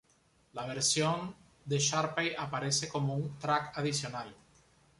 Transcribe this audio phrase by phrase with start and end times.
[0.53, 4.33] La versión de Sharpay aparece como un track adicional.